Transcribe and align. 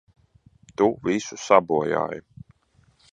Tu 0.81 0.87
visu 1.07 1.39
sabojāji! 1.43 2.21